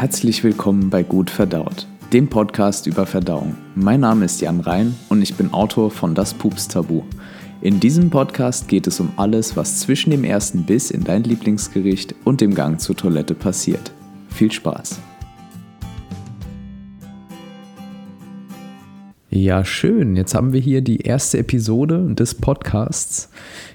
[0.00, 3.54] Herzlich willkommen bei Gut Verdaut, dem Podcast über Verdauung.
[3.74, 7.02] Mein Name ist Jan Rhein und ich bin Autor von Das Pups Tabu.
[7.60, 12.14] In diesem Podcast geht es um alles, was zwischen dem ersten Biss in dein Lieblingsgericht
[12.24, 13.92] und dem Gang zur Toilette passiert.
[14.30, 15.02] Viel Spaß!
[19.28, 20.16] Ja, schön.
[20.16, 23.28] Jetzt haben wir hier die erste Episode des Podcasts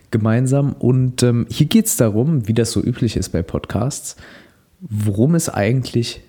[0.09, 4.15] gemeinsam und ähm, hier geht es darum, wie das so üblich ist bei Podcasts,
[4.79, 6.21] worum es eigentlich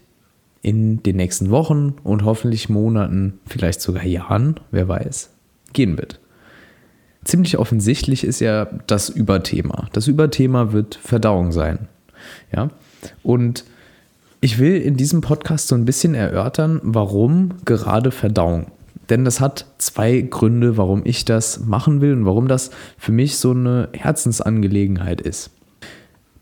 [0.63, 5.31] in den nächsten Wochen und hoffentlich Monaten, vielleicht sogar Jahren, wer weiß,
[5.73, 6.19] gehen wird.
[7.25, 9.89] Ziemlich offensichtlich ist ja das Überthema.
[9.93, 11.89] Das Überthema wird Verdauung sein.
[12.53, 12.71] Ja?
[13.23, 13.65] Und
[14.41, 18.67] ich will in diesem Podcast so ein bisschen erörtern, warum gerade Verdauung.
[19.09, 23.39] Denn das hat zwei Gründe, warum ich das machen will und warum das für mich
[23.39, 25.51] so eine Herzensangelegenheit ist.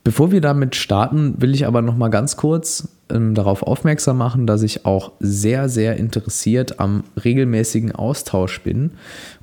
[0.05, 4.45] Bevor wir damit starten, will ich aber noch mal ganz kurz ähm, darauf aufmerksam machen,
[4.45, 8.91] dass ich auch sehr, sehr interessiert am regelmäßigen Austausch bin.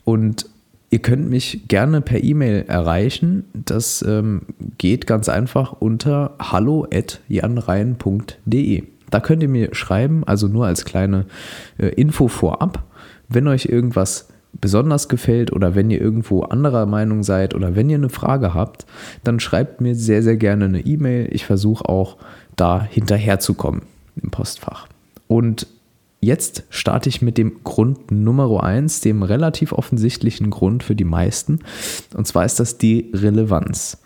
[0.05, 0.47] Und
[0.91, 3.43] ihr könnt mich gerne per E-Mail erreichen.
[3.55, 4.43] Das ähm,
[4.79, 8.85] geht ganz einfach unter hallo.janrein.de.
[9.11, 11.27] Da könnt ihr mir schreiben, also nur als kleine
[11.77, 12.85] äh, Info vorab,
[13.29, 14.29] wenn euch irgendwas
[14.63, 18.87] besonders gefällt oder wenn ihr irgendwo anderer Meinung seid oder wenn ihr eine Frage habt,
[19.25, 21.29] dann schreibt mir sehr, sehr gerne eine E-Mail.
[21.33, 22.17] Ich versuche auch
[22.57, 23.83] da hinterherzukommen
[24.23, 24.87] im Postfach.
[25.27, 25.67] Und
[26.21, 31.59] jetzt starte ich mit dem Grund Nummer eins, dem relativ offensichtlichen Grund für die meisten.
[32.15, 33.99] Und zwar ist das die Relevanz.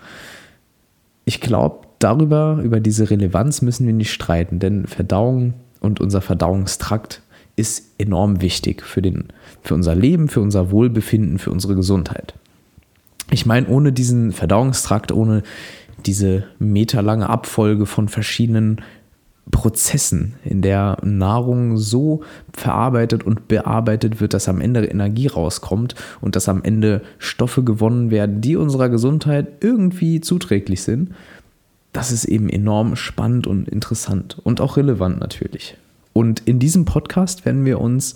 [1.26, 7.20] Ich glaube, darüber, über diese Relevanz müssen wir nicht streiten, denn Verdauung und unser Verdauungstrakt
[7.56, 9.24] ist enorm wichtig für, den,
[9.62, 12.34] für unser Leben, für unser Wohlbefinden, für unsere Gesundheit.
[13.30, 15.42] Ich meine, ohne diesen Verdauungstrakt, ohne
[16.04, 18.82] diese meterlange Abfolge von verschiedenen
[19.50, 26.36] Prozessen, in der Nahrung so verarbeitet und bearbeitet wird, dass am Ende Energie rauskommt und
[26.36, 31.10] dass am Ende Stoffe gewonnen werden, die unserer Gesundheit irgendwie zuträglich sind,
[31.92, 35.76] das ist eben enorm spannend und interessant und auch relevant natürlich.
[36.16, 38.14] Und in diesem Podcast werden wir uns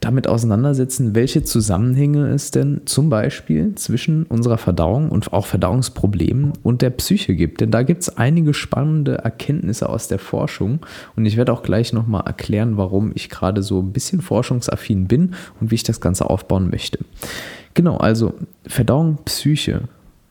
[0.00, 6.80] damit auseinandersetzen, welche Zusammenhänge es denn zum Beispiel zwischen unserer Verdauung und auch Verdauungsproblemen und
[6.80, 7.60] der Psyche gibt.
[7.60, 10.78] Denn da gibt es einige spannende Erkenntnisse aus der Forschung.
[11.16, 15.34] Und ich werde auch gleich nochmal erklären, warum ich gerade so ein bisschen forschungsaffin bin
[15.60, 17.00] und wie ich das Ganze aufbauen möchte.
[17.74, 18.32] Genau, also
[18.66, 19.82] Verdauung, Psyche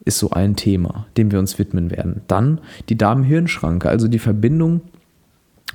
[0.04, 2.22] ist so ein Thema, dem wir uns widmen werden.
[2.28, 2.60] Dann
[2.90, 4.82] die Darm-Hirn-Schranke, also die Verbindung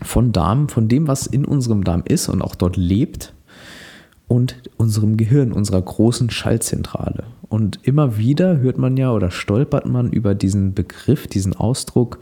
[0.03, 3.33] von Darm, von dem, was in unserem Darm ist und auch dort lebt
[4.29, 7.25] und unserem Gehirn, unserer großen Schaltzentrale.
[7.49, 12.21] Und immer wieder hört man ja oder stolpert man über diesen Begriff, diesen Ausdruck,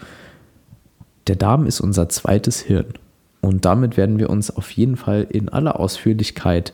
[1.27, 2.95] der Darm ist unser zweites Hirn.
[3.41, 6.73] Und damit werden wir uns auf jeden Fall in aller Ausführlichkeit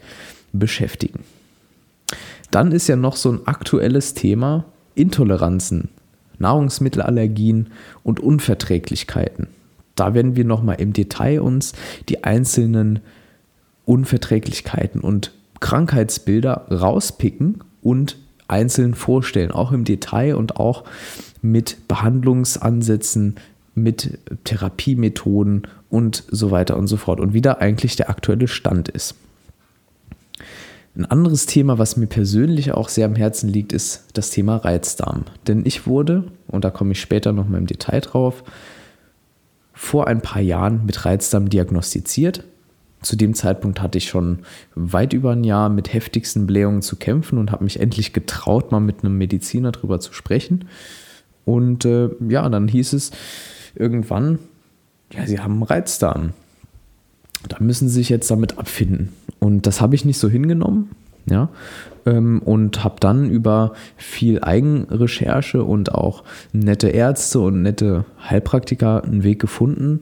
[0.53, 1.21] beschäftigen.
[2.51, 4.65] Dann ist ja noch so ein aktuelles Thema
[4.95, 5.89] Intoleranzen,
[6.39, 7.69] Nahrungsmittelallergien
[8.05, 9.49] und Unverträglichkeiten.
[9.97, 11.73] Da werden wir nochmal im Detail uns
[12.09, 13.01] die einzelnen
[13.85, 18.17] Unverträglichkeiten und Krankheitsbilder rauspicken und
[18.49, 20.85] einzeln vorstellen, auch im Detail und auch
[21.41, 23.37] mit Behandlungsansätzen,
[23.75, 28.89] mit Therapiemethoden und so weiter und so fort und wie da eigentlich der aktuelle Stand
[28.89, 29.15] ist.
[30.95, 35.25] Ein anderes Thema, was mir persönlich auch sehr am Herzen liegt, ist das Thema Reizdarm.
[35.47, 38.45] Denn ich wurde, und da komme ich später nochmal im Detail drauf,
[39.83, 42.45] vor ein paar Jahren mit Reizdarm diagnostiziert.
[43.03, 44.39] Zu dem Zeitpunkt hatte ich schon
[44.77, 48.79] weit über ein Jahr mit heftigsten Blähungen zu kämpfen und habe mich endlich getraut, mal
[48.79, 50.67] mit einem Mediziner drüber zu sprechen.
[51.45, 53.11] Und äh, ja, dann hieß es
[53.75, 54.39] irgendwann,
[55.13, 56.33] ja, Sie haben Reizdarm.
[57.49, 59.13] Da müssen Sie sich jetzt damit abfinden.
[59.41, 60.91] Und das habe ich nicht so hingenommen.
[61.27, 61.51] Ja,
[62.05, 69.23] ähm, und habe dann über viel Eigenrecherche und auch nette Ärzte und nette Heilpraktiker einen
[69.23, 70.01] Weg gefunden,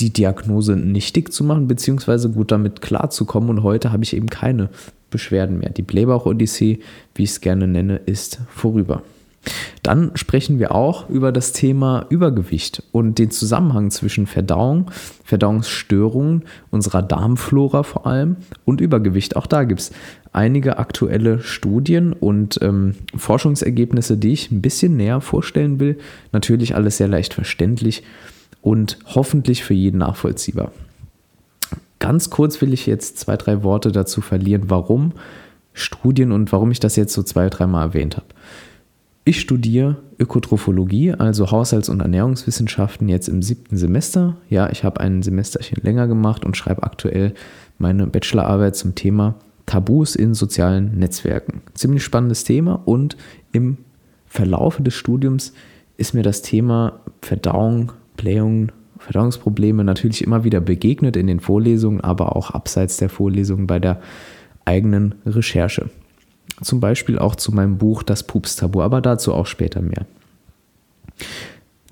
[0.00, 3.50] die Diagnose nichtig zu machen, beziehungsweise gut damit klarzukommen.
[3.50, 4.70] Und heute habe ich eben keine
[5.10, 5.70] Beschwerden mehr.
[5.70, 6.80] Die Blähbauch-Odyssee,
[7.14, 9.02] wie ich es gerne nenne, ist vorüber.
[9.82, 14.90] Dann sprechen wir auch über das Thema Übergewicht und den Zusammenhang zwischen Verdauung,
[15.24, 19.36] Verdauungsstörungen, unserer Darmflora vor allem und Übergewicht.
[19.36, 19.92] Auch da gibt es
[20.32, 25.98] einige aktuelle Studien und ähm, Forschungsergebnisse, die ich ein bisschen näher vorstellen will.
[26.32, 28.02] Natürlich alles sehr leicht verständlich
[28.62, 30.72] und hoffentlich für jeden nachvollziehbar.
[31.98, 35.12] Ganz kurz will ich jetzt zwei, drei Worte dazu verlieren, warum
[35.72, 38.26] Studien und warum ich das jetzt so zwei, dreimal erwähnt habe.
[39.24, 44.36] Ich studiere Ökotrophologie, also Haushalts- und Ernährungswissenschaften, jetzt im siebten Semester.
[44.48, 47.34] Ja, ich habe ein Semesterchen länger gemacht und schreibe aktuell
[47.78, 49.34] meine Bachelorarbeit zum Thema
[49.66, 51.60] Tabus in sozialen Netzwerken.
[51.74, 53.16] Ziemlich spannendes Thema und
[53.52, 53.76] im
[54.26, 55.52] Verlaufe des Studiums
[55.98, 62.36] ist mir das Thema Verdauung, Blähung, Verdauungsprobleme natürlich immer wieder begegnet in den Vorlesungen, aber
[62.36, 64.00] auch abseits der Vorlesungen bei der
[64.64, 65.90] eigenen Recherche.
[66.62, 70.06] Zum Beispiel auch zu meinem Buch Das Pups-Tabu, aber dazu auch später mehr.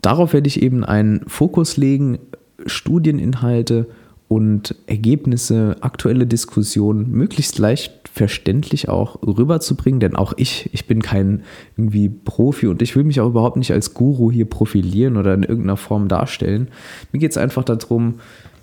[0.03, 2.19] Darauf werde ich eben einen Fokus legen,
[2.67, 3.87] Studieninhalte
[4.29, 11.45] und Ergebnisse, aktuelle Diskussionen möglichst leicht verständlich auch rüberzubringen, denn auch ich, ich bin kein
[11.77, 15.45] irgendwie Profi und ich will mich auch überhaupt nicht als Guru hier profilieren oder in
[15.45, 16.69] irgendeiner Form darstellen.
[17.13, 18.15] Mir geht es einfach darum,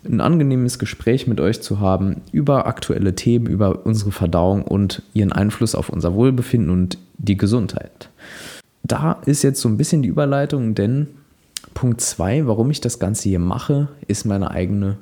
[0.06, 5.32] ein angenehmes Gespräch mit euch zu haben über aktuelle Themen, über unsere Verdauung und ihren
[5.32, 8.10] Einfluss auf unser Wohlbefinden und die Gesundheit.
[8.84, 11.08] Da ist jetzt so ein bisschen die Überleitung, denn
[11.74, 14.98] Punkt 2, warum ich das Ganze hier mache, ist meine eigene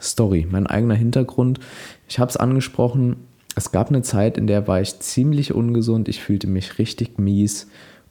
[0.00, 1.60] Story, mein eigener Hintergrund.
[2.08, 3.16] Ich habe es angesprochen,
[3.56, 7.68] es gab eine Zeit, in der war ich ziemlich ungesund, ich fühlte mich richtig mies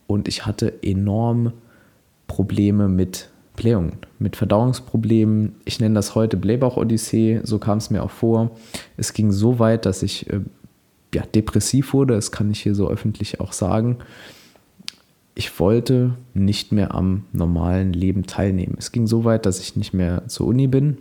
[0.08, 1.54] und ich hatte enorm
[2.28, 5.56] Probleme mit Blähungen, mit Verdauungsproblemen.
[5.66, 8.52] Ich nenne das heute Blähbauch-Odyssee, so kam es mir auch vor.
[8.98, 10.42] Es ging so weit, dass ich äh,
[11.14, 13.98] ja, depressiv wurde, das kann ich hier so öffentlich auch sagen.
[15.36, 18.76] Ich wollte nicht mehr am normalen Leben teilnehmen.
[18.78, 20.98] Es ging so weit, dass ich nicht mehr zur Uni bin.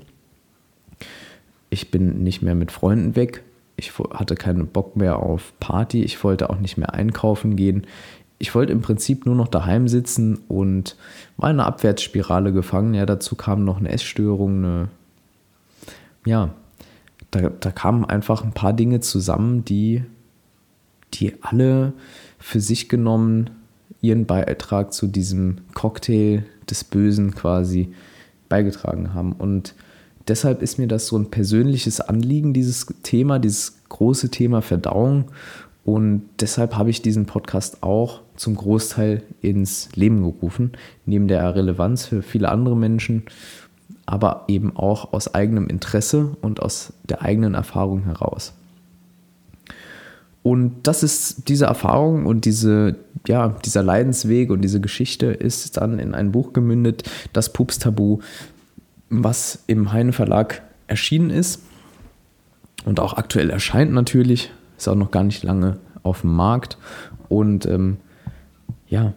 [1.71, 3.43] Ich bin nicht mehr mit Freunden weg.
[3.77, 6.03] Ich hatte keinen Bock mehr auf Party.
[6.03, 7.87] Ich wollte auch nicht mehr einkaufen gehen
[8.43, 10.97] ich wollte im Prinzip nur noch daheim sitzen und
[11.37, 12.93] war in einer Abwärtsspirale gefangen.
[12.93, 14.89] Ja, dazu kam noch eine Essstörung, eine,
[16.27, 16.53] ja,
[17.31, 20.03] da, da kamen einfach ein paar Dinge zusammen, die,
[21.15, 21.93] die alle
[22.41, 23.51] für sich genommen
[24.01, 27.95] ihren Beitrag zu diesem Cocktail des Bösen quasi
[28.49, 29.35] beigetragen haben.
[29.35, 29.77] Und
[30.27, 35.27] deshalb ist mir das so ein persönliches Anliegen, dieses Thema, dieses große Thema Verdauung.
[35.85, 40.73] Und deshalb habe ich diesen Podcast auch zum Großteil ins Leben gerufen,
[41.07, 43.25] neben der Relevanz für viele andere Menschen,
[44.07, 48.55] aber eben auch aus eigenem Interesse und aus der eigenen Erfahrung heraus.
[50.43, 52.97] Und das ist diese Erfahrung und diese,
[53.29, 58.19] ja, dieser Leidensweg und diese Geschichte ist dann in ein Buch gemündet, das Pups Tabu,
[59.09, 61.63] was im Heine Verlag erschienen ist
[62.85, 66.77] und auch aktuell erscheint natürlich, ist auch noch gar nicht lange auf dem Markt
[67.29, 67.99] und ähm,
[68.93, 69.15] ja,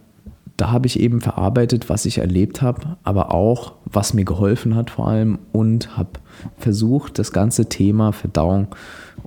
[0.55, 4.89] da habe ich eben verarbeitet, was ich erlebt habe, aber auch, was mir geholfen hat
[4.89, 6.11] vor allem und habe
[6.57, 8.69] versucht, das ganze Thema Verdauung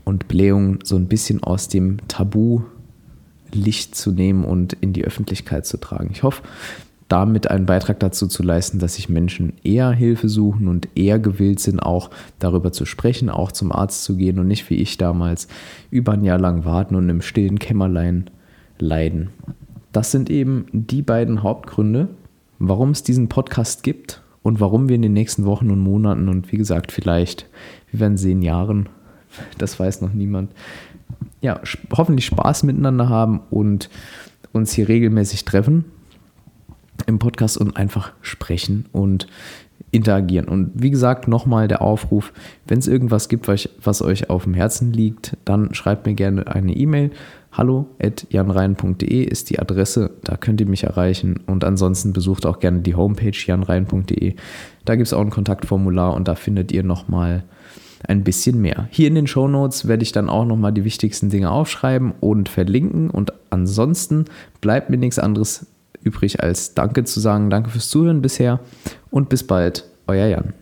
[0.04, 2.62] und Blähung so ein bisschen aus dem Tabu
[3.52, 6.08] Licht zu nehmen und in die Öffentlichkeit zu tragen.
[6.12, 6.42] Ich hoffe,
[7.08, 11.60] damit einen Beitrag dazu zu leisten, dass sich Menschen eher Hilfe suchen und eher gewillt
[11.60, 12.08] sind, auch
[12.38, 15.46] darüber zu sprechen, auch zum Arzt zu gehen und nicht wie ich damals
[15.90, 18.30] über ein Jahr lang warten und im stillen Kämmerlein
[18.78, 19.30] leiden.
[19.92, 22.08] Das sind eben die beiden Hauptgründe,
[22.58, 26.52] warum es diesen Podcast gibt und warum wir in den nächsten Wochen und Monaten und
[26.52, 27.46] wie gesagt, vielleicht,
[27.90, 28.88] wir werden sehen, Jahren,
[29.58, 30.52] das weiß noch niemand,
[31.40, 31.60] ja,
[31.96, 33.88] hoffentlich Spaß miteinander haben und
[34.52, 35.84] uns hier regelmäßig treffen
[37.06, 39.26] im Podcast und einfach sprechen und
[39.90, 40.48] interagieren.
[40.48, 42.32] Und wie gesagt, nochmal der Aufruf,
[42.66, 46.74] wenn es irgendwas gibt, was, euch auf dem Herzen liegt, dann schreibt mir gerne eine
[46.74, 47.10] E-Mail
[47.52, 52.60] hallo at janrein.de ist die Adresse, da könnt ihr mich erreichen und ansonsten besucht auch
[52.60, 54.34] gerne die Homepage janrein.de.
[54.84, 57.44] Da gibt es auch ein Kontaktformular und da findet ihr nochmal
[58.06, 58.88] ein bisschen mehr.
[58.90, 62.48] Hier in den Show Notes werde ich dann auch nochmal die wichtigsten Dinge aufschreiben und
[62.48, 64.26] verlinken und ansonsten
[64.60, 65.66] bleibt mir nichts anderes
[66.02, 67.50] übrig als Danke zu sagen.
[67.50, 68.60] Danke fürs Zuhören bisher
[69.10, 70.54] und bis bald, euer Jan.